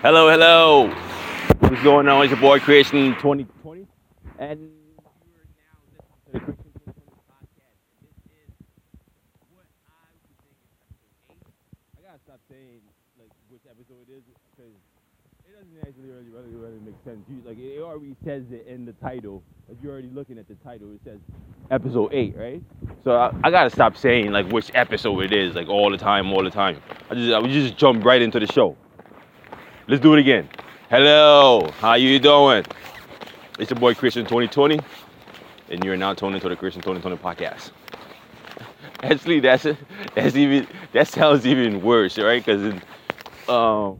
[0.00, 0.86] Hello, hello.
[1.58, 2.22] What's going on?
[2.22, 3.84] It's your boy Kreation 2020.
[4.38, 4.70] And you
[5.34, 7.82] are now listening to the Kreation 2020 podcast.
[7.98, 8.54] This is
[9.50, 11.42] what I would think is episode
[11.98, 11.98] 8.
[11.98, 12.78] I gotta stop saying
[13.18, 14.22] like which episode it is
[14.54, 14.70] because
[15.42, 17.26] it doesn't actually really, really, really make sense.
[17.26, 19.42] You, like it already says it in the title.
[19.66, 21.18] If you're already looking at the title, it says
[21.72, 22.62] episode 8, right?
[23.02, 26.32] So I, I gotta stop saying like which episode it is, like all the time,
[26.32, 26.78] all the time.
[27.10, 28.76] I just I would just jump right into the show.
[29.88, 30.46] Let's do it again.
[30.90, 32.62] Hello, how you doing?
[33.58, 34.78] It's your boy Kreation 2020,
[35.70, 37.70] and you're now tuning into the Kreation 2020 podcast.
[39.02, 39.66] Actually, that's
[40.14, 42.44] that's even that sounds even worse, right?
[42.44, 42.74] Because
[43.48, 43.98] um,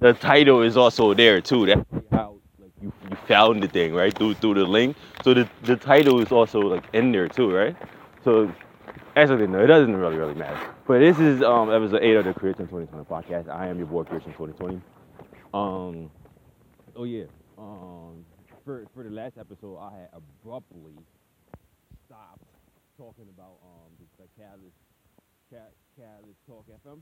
[0.00, 1.66] the title is also there too.
[1.66, 4.12] That's how like you, you found the thing, right?
[4.12, 4.96] Through through the link.
[5.22, 7.76] So the the title is also like in there too, right?
[8.24, 8.52] So
[9.16, 10.74] actually, no, it doesn't really really matter.
[10.86, 13.48] But this is um episode eight of the Kreation 2020 podcast.
[13.48, 14.80] I am your boy Kreation 2020.
[15.52, 16.10] Um,
[16.96, 17.24] oh yeah.
[17.58, 18.24] Um,
[18.64, 20.96] for for the last episode, I had abruptly
[22.06, 22.44] stopped
[22.96, 24.76] talking about um the, the Catalyst
[25.50, 27.00] Cat Catalyst Talk FM.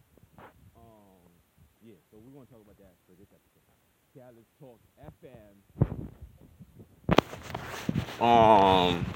[0.77, 1.31] Um,
[1.83, 1.95] yeah.
[2.11, 3.65] So we're gonna talk about that for this episode.
[4.15, 5.55] Catalyst Talk FM.
[8.21, 9.07] Um,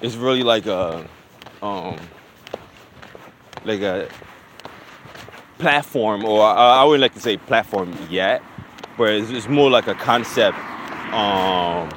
[0.00, 1.06] it's really like a
[1.62, 1.98] um
[3.64, 4.08] like a
[5.58, 8.42] platform, or I, I wouldn't like to say platform yet,
[8.96, 10.56] but it's, it's more like a concept
[11.12, 11.90] um,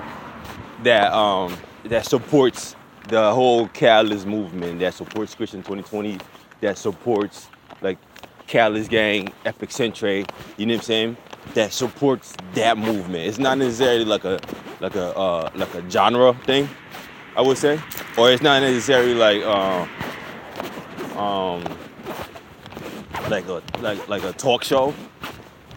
[0.84, 1.56] that um,
[1.86, 2.76] that supports
[3.08, 6.20] the whole Catalyst movement, that supports Kreation 2020,
[6.62, 7.50] that supports
[7.82, 7.98] like
[8.48, 11.18] Catalyst Gang, Epic Centre, you know what I'm saying?
[11.54, 13.28] That supports that movement.
[13.28, 14.40] It's not necessarily like a
[14.80, 16.70] like a uh, like a genre thing,
[17.40, 17.80] I would say,
[18.18, 19.88] or it's not necessarily like uh,
[21.18, 21.64] um
[23.30, 24.94] like a like like a talk show,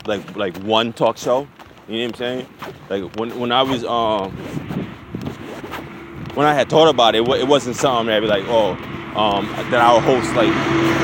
[0.05, 1.47] like like one talk show.
[1.87, 2.47] You know what I'm saying?
[2.91, 4.33] Like when when I was um
[6.35, 8.73] when I had thought about it, it wasn't something that I'd be like, oh,
[9.15, 10.51] um, that I would host like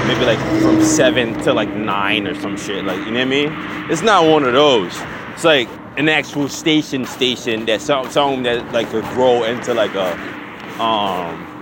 [0.08, 2.84] maybe like from seven to like nine or some shit.
[2.84, 3.52] Like you know what I mean?
[3.92, 4.92] It's not one of those.
[5.34, 10.37] It's like an actual station station that's something that like could grow into like a
[10.80, 11.58] um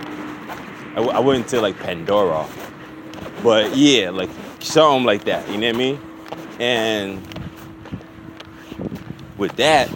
[0.97, 2.47] I, I wouldn't say like Pandora,
[3.43, 4.29] but yeah, like
[4.59, 5.47] something like that.
[5.47, 5.99] You know what I mean?
[6.59, 7.21] And
[9.37, 9.89] with that,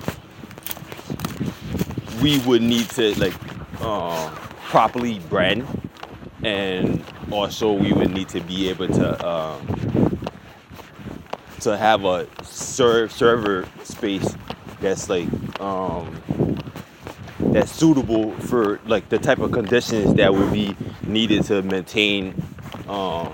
[2.21, 3.33] we would need to like
[3.81, 4.29] uh,
[4.65, 5.65] properly brand,
[6.43, 9.59] and also we would need to be able to uh,
[11.61, 14.35] to have a serve server space
[14.79, 15.27] that's like
[15.59, 16.15] um,
[17.51, 22.33] that's suitable for like the type of conditions that would be needed to maintain
[22.87, 23.33] um,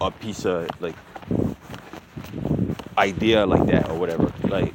[0.00, 0.94] a piece of like
[2.96, 4.32] idea like that or whatever.
[4.44, 4.74] Like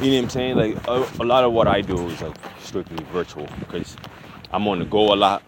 [0.00, 0.56] you know what I'm saying?
[0.56, 3.96] Like a, a lot of what I do is like strictly virtual because
[4.52, 5.42] I'm on the go a lot.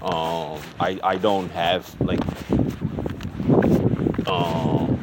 [0.00, 2.20] Um, I I don't have like
[4.26, 4.98] um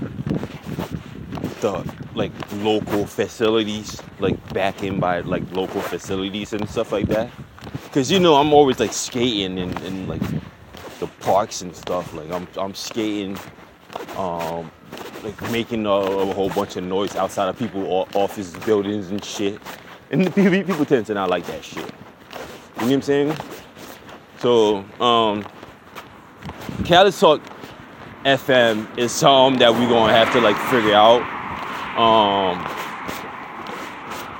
[1.62, 7.30] the like local facilities like back in by like local facilities and stuff like that?
[7.86, 10.22] Because you know i'm always like skating and, and like
[11.00, 13.38] the parks and stuff like i'm, I'm skating
[14.18, 14.70] um
[15.24, 19.60] like making a, a whole bunch of noise outside of people office buildings and shit.
[20.12, 21.78] And people, people tend to not like that shit.
[21.78, 23.38] You know what i'm saying?
[24.40, 25.46] So um
[26.86, 27.42] Cali Talk
[28.26, 31.22] FM is something that we're gonna have to like figure out
[32.00, 32.58] um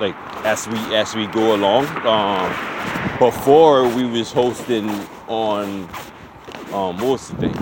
[0.00, 0.16] like
[0.46, 2.48] as we as we go along um
[3.18, 4.88] before we was hosting
[5.28, 5.86] on
[6.72, 7.56] um what the thing?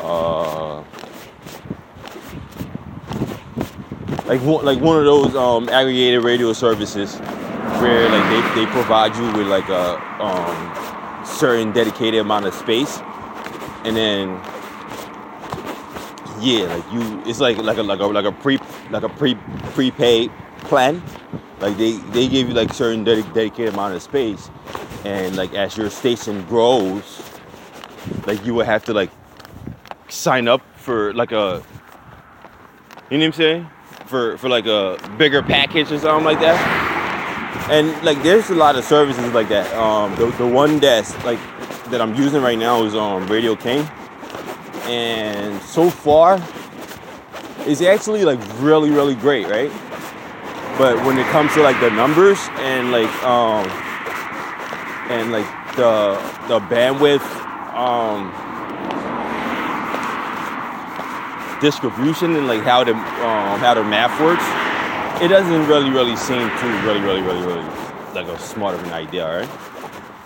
[0.00, 0.82] Uh
[4.26, 7.18] like one like one of those um aggregated radio services
[7.80, 12.98] where like they, they provide you with like a um certain dedicated amount of space.
[13.84, 14.28] And then
[16.40, 18.58] yeah, like you, it's like like a like a like a pre
[18.90, 19.34] like a pre
[19.74, 20.30] prepaid
[20.60, 21.02] plan.
[21.60, 24.50] Like they they give you like certain dedic- dedicated amount of space,
[25.04, 27.22] and like as your station grows,
[28.26, 29.10] like you would have to like
[30.08, 31.62] sign up for like a,
[33.10, 33.70] you know what I'm saying,
[34.06, 36.86] for for like a bigger package or something like that.
[37.70, 39.72] And like there's a lot of services like that.
[39.74, 41.40] Um, the the one that's like
[41.90, 43.86] that I'm using right now is um Radio King
[44.84, 46.38] and so far
[47.68, 49.70] it's actually like really really great right
[50.78, 53.66] but when it comes to like the numbers and like um
[55.10, 56.14] and like the
[56.48, 57.24] the bandwidth
[57.74, 58.32] um
[61.60, 64.44] distribution and like how the um, how the math works,
[65.22, 67.64] it doesn't really really seem too really really really really
[68.14, 69.48] like a smart of an idea, right?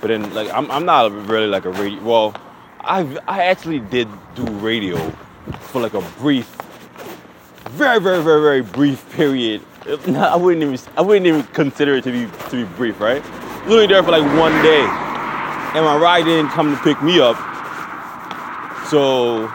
[0.01, 2.03] But then like I'm I'm not really like a radio.
[2.03, 2.35] Well,
[2.81, 4.99] I I actually did do radio
[5.73, 6.57] for like a brief,
[7.73, 9.63] very very very very brief period.
[10.07, 13.25] I wouldn't even I wouldn't even consider it to be to be brief, right?
[13.67, 14.83] Literally there for like one day,
[15.75, 17.37] and my ride didn't come to pick me up,
[18.89, 19.47] so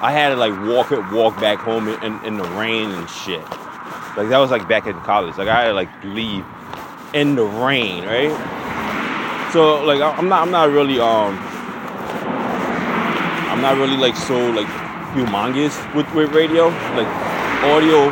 [0.00, 3.10] I had to like walk it walk back home in, in, in the rain and
[3.10, 3.42] shit.
[4.16, 5.36] Like that was like back in college.
[5.36, 6.44] Like I had to like leave
[7.14, 8.30] in the rain, right?
[9.52, 11.36] So like I'm not I'm not really um
[13.50, 14.68] I'm not really like so like
[15.12, 16.68] humongous with, with radio.
[16.94, 17.27] Like
[17.64, 18.04] audio,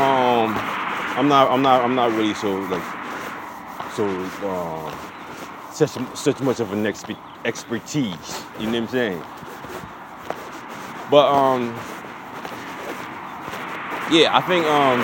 [0.00, 0.54] um
[1.16, 2.82] I'm not I'm not I'm not really so like
[3.92, 4.06] so
[4.48, 4.92] um
[5.72, 8.44] such such much of an expe- expertise.
[8.58, 9.22] You know what I'm saying?
[11.10, 11.74] But um
[14.10, 15.00] yeah, I think um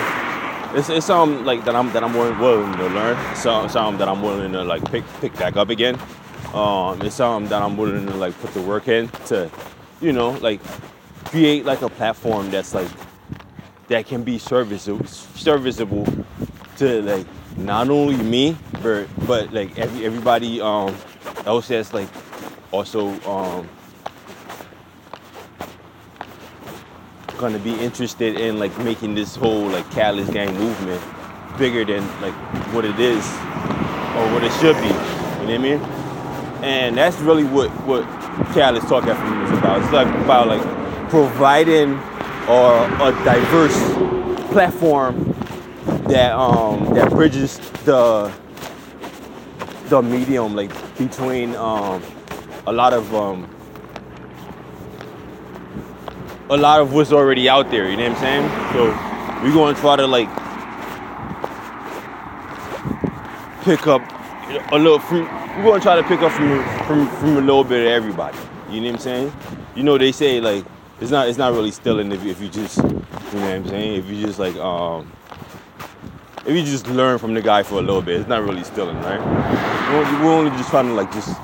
[0.75, 3.35] it's, it's something like that I'm that I'm willing, willing to learn.
[3.35, 5.99] So something that I'm willing to like pick pick back up again.
[6.53, 9.49] Um, it's something that I'm willing to like put the work in to,
[10.01, 10.59] you know, like
[11.25, 12.89] create like a platform that's like
[13.91, 16.05] that can be serviceable serviceable
[16.77, 17.27] to like
[17.57, 20.95] not only me but but like every everybody um
[21.45, 22.07] else that's like
[22.71, 23.67] also um
[27.37, 31.01] gonna be interested in like making this whole like Catalyst Gang movement
[31.57, 32.33] bigger than like
[32.73, 33.25] what it is
[34.15, 34.87] or what it should be.
[34.87, 34.99] You know
[35.41, 35.79] what I mean?
[36.63, 38.03] And that's really what what
[38.53, 39.81] FM is about.
[39.81, 40.61] It's like about like
[41.09, 41.99] providing
[42.47, 43.77] or a diverse
[44.51, 45.35] platform
[46.07, 48.31] that um that bridges the
[49.89, 52.01] the medium like between um
[52.67, 53.49] a lot of um
[56.49, 58.73] a lot of what's already out there, you know what I'm saying?
[58.73, 58.87] So
[59.41, 60.27] we're gonna try to like
[63.63, 64.01] pick up
[64.73, 65.21] a little from
[65.57, 68.37] we're gonna try to pick up from from from a little bit of everybody.
[68.69, 69.33] You know what I'm saying?
[69.75, 70.65] You know they say like
[71.01, 73.67] it's not it's not really stealing if you, if you just you know what I'm
[73.67, 73.95] saying?
[73.95, 75.11] If you just like um
[76.45, 78.95] if you just learn from the guy for a little bit it's not really stealing
[79.01, 79.19] right?
[80.21, 81.35] We're only just trying to like just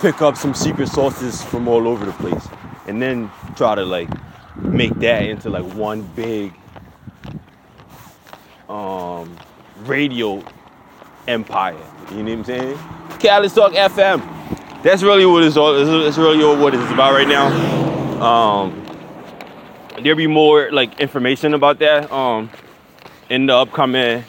[0.00, 2.48] pick up some secret sources from all over the place
[2.86, 4.08] and then try to like
[4.56, 6.54] make that into like one big
[8.68, 9.36] um
[9.84, 10.42] radio
[11.28, 11.76] empire.
[12.12, 12.78] You know what I'm saying?
[13.18, 17.28] Cali Talk FM that's really what it's all that's really all what it's about right
[17.28, 17.85] now
[18.20, 18.84] um
[20.00, 22.50] there'll be more like information about that um
[23.30, 24.24] in the upcoming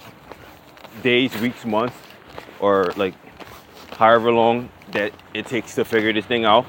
[1.03, 1.95] days weeks months
[2.59, 3.13] or like
[3.97, 6.65] however long that it takes to figure this thing out.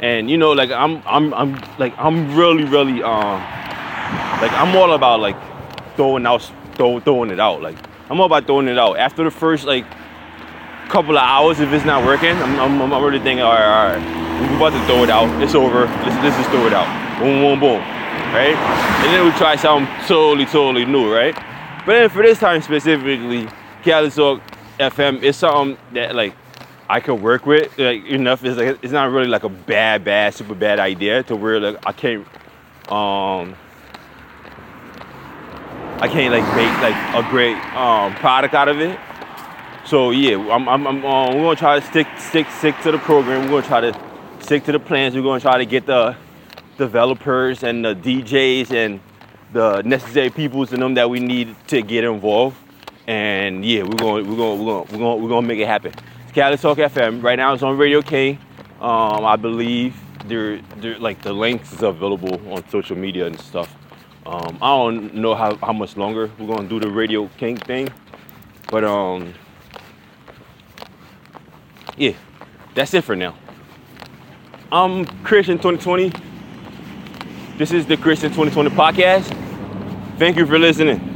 [0.00, 3.40] And you know like i'm i'm i'm like i'm really really um
[4.40, 5.36] like i'm all about like
[5.94, 6.42] throwing out
[6.74, 7.76] throw, throwing it out like
[8.10, 8.98] i'm all about throwing it out.
[8.98, 9.84] After the first like
[10.88, 14.00] couple of hours if it's not working i'm, I'm, I'm really thinking all right all
[14.00, 15.42] right we're about to throw it out.
[15.42, 15.86] It's over.
[15.86, 16.88] Let's, let's just throw it out.
[17.18, 17.80] Boom boom boom.
[18.32, 18.54] Right?
[18.56, 21.34] And then we try something totally totally new right?
[21.84, 23.48] But then for this time specifically
[23.82, 24.40] Cali Talk
[24.78, 26.34] fm is something that like
[26.88, 28.44] I could work with like enough.
[28.44, 31.86] Is like it's not really like a bad bad super bad idea to where like
[31.86, 32.26] I can't
[32.90, 33.54] um
[36.00, 38.98] I can't like make like a great um product out of it.
[39.86, 42.98] So yeah, I'm I'm, I'm um, we're gonna try to stick stick stick to the
[42.98, 43.44] program.
[43.44, 44.11] We're gonna try to
[44.42, 45.14] stick to the plans.
[45.14, 46.16] We're gonna try to get the
[46.76, 49.00] developers and the DJs and
[49.52, 52.56] the necessary peoples and them that we need to get involved.
[53.06, 55.66] And yeah, we're going we're going we're going we're going we're going to make it
[55.66, 55.92] happen.
[56.32, 57.22] Cali Talk FM.
[57.22, 58.38] Right now it's on Radio King.
[58.80, 59.96] Um, I believe
[60.26, 63.74] there, there, like the links is available on social media and stuff.
[64.24, 67.88] Um, I don't know how, how much longer we're gonna do the Radio King thing,
[68.70, 69.34] but um,
[71.96, 72.14] yeah,
[72.74, 73.36] that's it for now.
[74.72, 76.10] I'm Kreation 2020.
[77.58, 79.26] This is the Kreation 2020 podcast.
[80.16, 81.11] Thank you for listening.